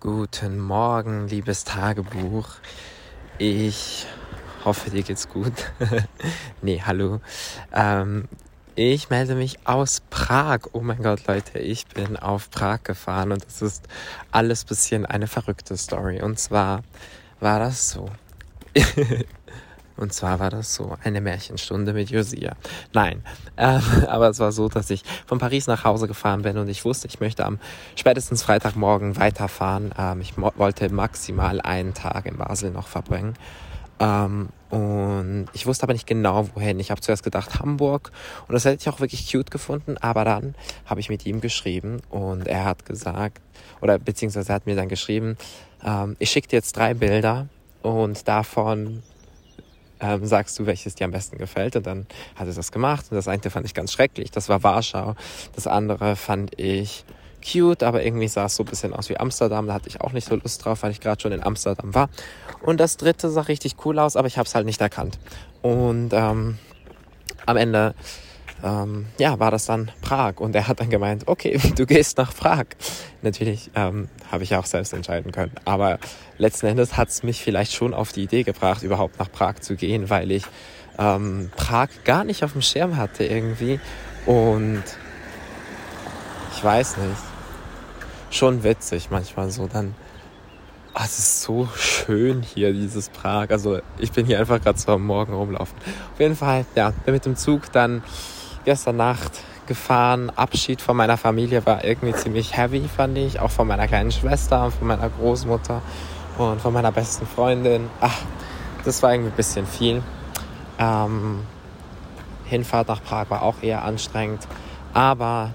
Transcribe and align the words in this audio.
Guten 0.00 0.60
Morgen, 0.60 1.26
liebes 1.26 1.64
Tagebuch. 1.64 2.48
Ich 3.38 4.06
hoffe, 4.64 4.90
dir 4.90 5.02
geht's 5.02 5.28
gut. 5.28 5.52
nee, 6.62 6.80
hallo. 6.86 7.20
Ähm, 7.74 8.28
ich 8.76 9.10
melde 9.10 9.34
mich 9.34 9.66
aus 9.66 10.00
Prag. 10.08 10.60
Oh 10.70 10.82
mein 10.82 11.02
Gott, 11.02 11.26
Leute, 11.26 11.58
ich 11.58 11.88
bin 11.88 12.16
auf 12.16 12.48
Prag 12.48 12.84
gefahren 12.84 13.32
und 13.32 13.44
es 13.44 13.60
ist 13.60 13.88
alles 14.30 14.64
bisschen 14.64 15.04
eine 15.04 15.26
verrückte 15.26 15.76
Story. 15.76 16.22
Und 16.22 16.38
zwar 16.38 16.84
war 17.40 17.58
das 17.58 17.90
so. 17.90 18.08
Und 19.98 20.12
zwar 20.12 20.38
war 20.38 20.50
das 20.50 20.74
so 20.74 20.96
eine 21.02 21.20
Märchenstunde 21.20 21.92
mit 21.92 22.10
Josia. 22.10 22.54
Nein, 22.92 23.22
ähm, 23.56 23.82
aber 24.08 24.28
es 24.28 24.38
war 24.38 24.52
so, 24.52 24.68
dass 24.68 24.88
ich 24.90 25.02
von 25.26 25.38
Paris 25.38 25.66
nach 25.66 25.84
Hause 25.84 26.06
gefahren 26.06 26.42
bin 26.42 26.56
und 26.56 26.68
ich 26.68 26.84
wusste, 26.84 27.08
ich 27.08 27.20
möchte 27.20 27.44
am 27.44 27.58
spätestens 27.96 28.42
Freitagmorgen 28.42 29.16
weiterfahren. 29.16 29.92
Ähm, 29.98 30.20
ich 30.20 30.34
wollte 30.38 30.88
maximal 30.90 31.60
einen 31.60 31.94
Tag 31.94 32.26
in 32.26 32.36
Basel 32.36 32.70
noch 32.70 32.86
verbringen. 32.86 33.34
Ähm, 34.00 34.48
und 34.70 35.46
ich 35.54 35.66
wusste 35.66 35.84
aber 35.84 35.94
nicht 35.94 36.06
genau, 36.06 36.48
wohin. 36.54 36.78
Ich 36.78 36.90
habe 36.90 37.00
zuerst 37.00 37.24
gedacht 37.24 37.58
Hamburg 37.58 38.12
und 38.46 38.52
das 38.52 38.64
hätte 38.64 38.76
ich 38.80 38.88
auch 38.88 39.00
wirklich 39.00 39.30
cute 39.30 39.50
gefunden, 39.50 39.96
aber 39.98 40.24
dann 40.24 40.54
habe 40.84 41.00
ich 41.00 41.08
mit 41.08 41.24
ihm 41.26 41.40
geschrieben 41.40 42.00
und 42.10 42.46
er 42.46 42.64
hat 42.64 42.84
gesagt, 42.84 43.40
oder 43.80 43.98
beziehungsweise 43.98 44.50
er 44.50 44.56
hat 44.56 44.66
mir 44.66 44.76
dann 44.76 44.88
geschrieben, 44.88 45.36
ähm, 45.82 46.16
ich 46.18 46.30
schicke 46.30 46.48
dir 46.48 46.56
jetzt 46.56 46.76
drei 46.76 46.94
Bilder 46.94 47.48
und 47.82 48.28
davon 48.28 49.02
ähm, 50.00 50.24
sagst 50.26 50.58
du, 50.58 50.66
welches 50.66 50.94
dir 50.94 51.04
am 51.04 51.10
besten 51.10 51.38
gefällt. 51.38 51.76
Und 51.76 51.86
dann 51.86 52.06
hat 52.36 52.46
er 52.46 52.54
das 52.54 52.72
gemacht. 52.72 53.06
Und 53.10 53.16
das 53.16 53.28
eine 53.28 53.40
fand 53.50 53.66
ich 53.66 53.74
ganz 53.74 53.92
schrecklich. 53.92 54.30
Das 54.30 54.48
war 54.48 54.62
Warschau. 54.62 55.14
Das 55.54 55.66
andere 55.66 56.16
fand 56.16 56.58
ich 56.58 57.04
cute, 57.44 57.82
aber 57.82 58.04
irgendwie 58.04 58.28
sah 58.28 58.46
es 58.46 58.56
so 58.56 58.62
ein 58.62 58.66
bisschen 58.66 58.94
aus 58.94 59.08
wie 59.08 59.18
Amsterdam. 59.18 59.66
Da 59.66 59.74
hatte 59.74 59.88
ich 59.88 60.00
auch 60.00 60.12
nicht 60.12 60.28
so 60.28 60.34
Lust 60.36 60.64
drauf, 60.64 60.82
weil 60.82 60.90
ich 60.90 61.00
gerade 61.00 61.20
schon 61.20 61.32
in 61.32 61.42
Amsterdam 61.42 61.94
war. 61.94 62.08
Und 62.62 62.80
das 62.80 62.96
dritte 62.96 63.30
sah 63.30 63.42
richtig 63.42 63.76
cool 63.84 63.98
aus, 63.98 64.16
aber 64.16 64.26
ich 64.26 64.38
habe 64.38 64.46
es 64.46 64.54
halt 64.54 64.66
nicht 64.66 64.80
erkannt. 64.80 65.18
Und 65.62 66.10
ähm, 66.12 66.58
am 67.46 67.56
Ende 67.56 67.94
ähm, 68.62 69.06
ja, 69.18 69.38
war 69.38 69.50
das 69.50 69.66
dann 69.66 69.90
Prag. 70.00 70.34
Und 70.38 70.54
er 70.54 70.68
hat 70.68 70.80
dann 70.80 70.90
gemeint, 70.90 71.24
okay, 71.26 71.60
du 71.76 71.86
gehst 71.86 72.18
nach 72.18 72.34
Prag. 72.34 72.66
Natürlich 73.22 73.70
ähm, 73.74 74.08
habe 74.30 74.44
ich 74.44 74.54
auch 74.54 74.66
selbst 74.66 74.92
entscheiden 74.92 75.32
können. 75.32 75.52
Aber 75.64 75.98
letzten 76.38 76.66
Endes 76.66 76.96
hat 76.96 77.08
es 77.08 77.22
mich 77.22 77.42
vielleicht 77.42 77.72
schon 77.72 77.94
auf 77.94 78.12
die 78.12 78.24
Idee 78.24 78.42
gebracht, 78.42 78.82
überhaupt 78.82 79.18
nach 79.18 79.30
Prag 79.30 79.60
zu 79.60 79.76
gehen, 79.76 80.10
weil 80.10 80.30
ich 80.30 80.44
ähm, 80.98 81.50
Prag 81.56 81.88
gar 82.04 82.24
nicht 82.24 82.44
auf 82.44 82.52
dem 82.52 82.62
Schirm 82.62 82.96
hatte 82.96 83.24
irgendwie. 83.24 83.80
Und 84.26 84.82
ich 86.56 86.64
weiß 86.64 86.96
nicht, 86.96 87.16
schon 88.30 88.62
witzig 88.64 89.08
manchmal 89.10 89.50
so 89.50 89.66
dann. 89.66 89.94
Oh, 90.94 91.02
es 91.04 91.18
ist 91.18 91.42
so 91.42 91.68
schön 91.76 92.42
hier, 92.42 92.72
dieses 92.72 93.10
Prag. 93.10 93.50
Also 93.50 93.78
ich 93.98 94.10
bin 94.10 94.26
hier 94.26 94.40
einfach 94.40 94.60
gerade 94.60 94.78
so 94.78 94.92
am 94.92 95.06
Morgen 95.06 95.32
rumlaufen. 95.32 95.76
Auf 96.12 96.18
jeden 96.18 96.34
Fall, 96.34 96.66
ja, 96.74 96.92
mit 97.06 97.24
dem 97.24 97.36
Zug 97.36 97.70
dann 97.70 98.02
gestern 98.68 98.96
Nacht 98.98 99.32
gefahren. 99.66 100.28
Abschied 100.28 100.82
von 100.82 100.94
meiner 100.94 101.16
Familie 101.16 101.64
war 101.64 101.84
irgendwie 101.84 102.12
ziemlich 102.12 102.54
heavy, 102.54 102.86
fand 102.86 103.16
ich. 103.16 103.40
Auch 103.40 103.50
von 103.50 103.66
meiner 103.66 103.88
kleinen 103.88 104.12
Schwester 104.12 104.66
und 104.66 104.74
von 104.74 104.86
meiner 104.86 105.08
Großmutter 105.08 105.80
und 106.36 106.60
von 106.60 106.74
meiner 106.74 106.92
besten 106.92 107.26
Freundin. 107.26 107.88
Ach, 108.02 108.20
das 108.84 109.02
war 109.02 109.14
irgendwie 109.14 109.30
ein 109.30 109.36
bisschen 109.36 109.66
viel. 109.66 110.02
Ähm, 110.78 111.46
Hinfahrt 112.44 112.88
nach 112.88 113.02
Prag 113.02 113.30
war 113.30 113.40
auch 113.40 113.62
eher 113.62 113.84
anstrengend. 113.86 114.46
Aber 114.92 115.54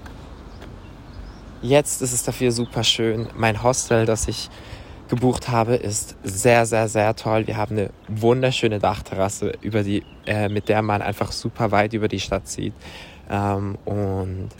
jetzt 1.62 2.02
ist 2.02 2.12
es 2.12 2.24
dafür 2.24 2.50
super 2.50 2.82
schön. 2.82 3.28
Mein 3.36 3.62
Hostel, 3.62 4.06
das 4.06 4.26
ich 4.26 4.50
gebucht 5.08 5.48
habe, 5.48 5.74
ist 5.74 6.16
sehr, 6.22 6.66
sehr, 6.66 6.88
sehr 6.88 7.14
toll. 7.16 7.46
Wir 7.46 7.56
haben 7.56 7.76
eine 7.76 7.90
wunderschöne 8.08 8.78
Dachterrasse, 8.78 9.52
über 9.60 9.82
die, 9.82 10.02
äh, 10.26 10.48
mit 10.48 10.68
der 10.68 10.82
man 10.82 11.02
einfach 11.02 11.32
super 11.32 11.70
weit 11.70 11.92
über 11.92 12.08
die 12.08 12.20
Stadt 12.20 12.48
sieht. 12.48 12.74
Ähm, 13.30 13.76
und 13.84 14.50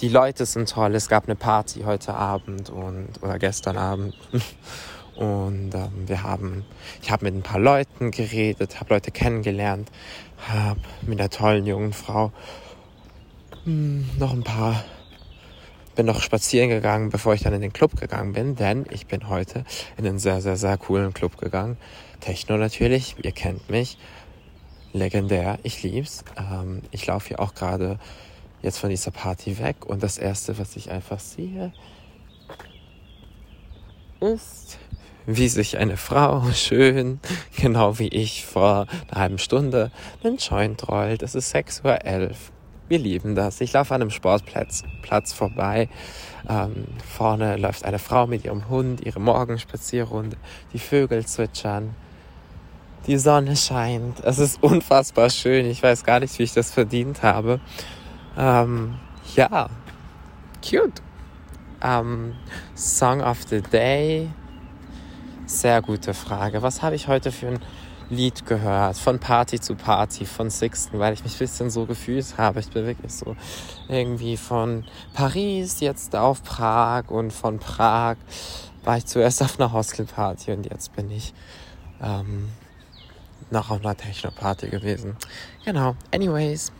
die 0.00 0.08
Leute 0.08 0.46
sind 0.46 0.68
toll. 0.68 0.94
Es 0.94 1.08
gab 1.08 1.24
eine 1.24 1.36
Party 1.36 1.82
heute 1.84 2.14
Abend 2.14 2.70
und 2.70 3.22
oder 3.22 3.38
gestern 3.38 3.76
Abend. 3.76 4.14
Und 5.16 5.74
ähm, 5.74 6.08
wir 6.08 6.22
haben, 6.22 6.64
ich 7.02 7.10
habe 7.10 7.26
mit 7.26 7.34
ein 7.34 7.42
paar 7.42 7.60
Leuten 7.60 8.10
geredet, 8.10 8.80
habe 8.80 8.94
Leute 8.94 9.10
kennengelernt, 9.10 9.90
habe 10.48 10.80
mit 11.02 11.20
einer 11.20 11.28
tollen 11.28 11.66
jungen 11.66 11.92
Frau 11.92 12.32
mh, 13.66 13.66
hm, 13.66 14.10
noch 14.18 14.32
ein 14.32 14.44
paar 14.44 14.82
bin 16.00 16.06
noch 16.06 16.22
spazieren 16.22 16.70
gegangen, 16.70 17.10
bevor 17.10 17.34
ich 17.34 17.42
dann 17.42 17.52
in 17.52 17.60
den 17.60 17.74
Club 17.74 17.94
gegangen 17.94 18.32
bin, 18.32 18.56
denn 18.56 18.86
ich 18.88 19.06
bin 19.06 19.28
heute 19.28 19.66
in 19.98 20.06
einen 20.06 20.18
sehr, 20.18 20.40
sehr, 20.40 20.56
sehr 20.56 20.78
coolen 20.78 21.12
Club 21.12 21.36
gegangen. 21.36 21.76
Techno 22.20 22.56
natürlich, 22.56 23.16
ihr 23.22 23.32
kennt 23.32 23.68
mich. 23.68 23.98
Legendär, 24.94 25.58
ich 25.62 25.82
lieb's. 25.82 26.24
Ähm, 26.38 26.80
ich 26.90 27.06
laufe 27.06 27.28
hier 27.28 27.40
auch 27.40 27.52
gerade 27.52 27.98
jetzt 28.62 28.78
von 28.78 28.88
dieser 28.88 29.10
Party 29.10 29.58
weg 29.58 29.84
und 29.84 30.02
das 30.02 30.16
erste, 30.16 30.58
was 30.58 30.74
ich 30.74 30.90
einfach 30.90 31.20
sehe, 31.20 31.70
ist, 34.20 34.78
wie 35.26 35.48
sich 35.48 35.76
eine 35.76 35.98
Frau 35.98 36.50
schön, 36.54 37.20
genau 37.58 37.98
wie 37.98 38.08
ich 38.08 38.46
vor 38.46 38.86
einer 39.10 39.20
halben 39.20 39.38
Stunde, 39.38 39.92
einen 40.24 40.38
Joint 40.38 40.88
rollt. 40.88 41.22
Es 41.22 41.34
ist 41.34 41.54
6.11 41.54 42.30
Uhr. 42.30 42.34
Wir 42.90 42.98
lieben 42.98 43.36
das. 43.36 43.60
Ich 43.60 43.72
laufe 43.72 43.94
an 43.94 44.00
einem 44.02 44.10
Sportplatz 44.10 44.82
Platz 45.00 45.32
vorbei. 45.32 45.88
Ähm, 46.48 46.86
vorne 47.06 47.56
läuft 47.56 47.84
eine 47.84 48.00
Frau 48.00 48.26
mit 48.26 48.44
ihrem 48.44 48.68
Hund, 48.68 49.06
ihre 49.06 49.20
Morgenspazierrunde. 49.20 50.36
Die 50.72 50.80
Vögel 50.80 51.24
zwitschern. 51.24 51.94
Die 53.06 53.16
Sonne 53.16 53.54
scheint. 53.54 54.18
Es 54.24 54.40
ist 54.40 54.60
unfassbar 54.60 55.30
schön. 55.30 55.66
Ich 55.66 55.80
weiß 55.80 56.02
gar 56.02 56.18
nicht, 56.18 56.36
wie 56.40 56.42
ich 56.42 56.52
das 56.52 56.72
verdient 56.72 57.22
habe. 57.22 57.60
Ähm, 58.36 58.96
ja, 59.36 59.70
cute. 60.60 61.00
Ähm, 61.84 62.34
Song 62.74 63.20
of 63.20 63.44
the 63.48 63.62
Day. 63.62 64.28
Sehr 65.46 65.80
gute 65.80 66.12
Frage. 66.12 66.60
Was 66.62 66.82
habe 66.82 66.96
ich 66.96 67.06
heute 67.06 67.30
für 67.30 67.46
ein 67.46 67.60
Lied 68.10 68.44
gehört, 68.44 68.98
von 68.98 69.18
Party 69.20 69.60
zu 69.60 69.76
Party, 69.76 70.26
von 70.26 70.50
Sixten, 70.50 70.98
weil 70.98 71.14
ich 71.14 71.22
mich 71.22 71.34
ein 71.34 71.38
bisschen 71.38 71.70
so 71.70 71.86
gefühlt 71.86 72.36
habe. 72.36 72.60
Ich 72.60 72.68
bin 72.70 72.84
wirklich 72.84 73.12
so 73.12 73.36
irgendwie 73.88 74.36
von 74.36 74.84
Paris 75.14 75.80
jetzt 75.80 76.16
auf 76.16 76.42
Prag 76.42 77.08
und 77.08 77.32
von 77.32 77.58
Prag 77.60 78.16
war 78.82 78.96
ich 78.96 79.06
zuerst 79.06 79.42
auf 79.42 79.60
einer 79.60 79.72
Hostelparty 79.72 80.52
und 80.52 80.70
jetzt 80.70 80.94
bin 80.96 81.10
ich 81.10 81.32
ähm, 82.02 82.48
noch 83.50 83.70
auf 83.70 83.80
einer 83.80 83.96
Techno-Party 83.96 84.68
gewesen. 84.68 85.16
Genau. 85.64 85.94
Anyways. 86.12 86.72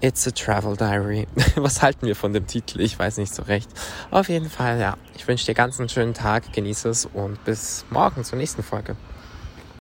It's 0.00 0.28
a 0.28 0.30
Travel 0.30 0.76
Diary. 0.76 1.26
Was 1.56 1.82
halten 1.82 2.06
wir 2.06 2.14
von 2.14 2.32
dem 2.32 2.46
Titel? 2.46 2.80
Ich 2.80 2.96
weiß 2.96 3.16
nicht 3.16 3.34
so 3.34 3.42
recht. 3.42 3.68
Auf 4.12 4.28
jeden 4.28 4.48
Fall, 4.48 4.78
ja. 4.78 4.96
Ich 5.16 5.26
wünsche 5.26 5.46
dir 5.46 5.54
ganz 5.54 5.80
einen 5.80 5.88
schönen 5.88 6.14
Tag, 6.14 6.52
genieße 6.52 6.88
es 6.88 7.04
und 7.06 7.44
bis 7.44 7.84
morgen 7.90 8.22
zur 8.22 8.38
nächsten 8.38 8.62
Folge. 8.62 8.96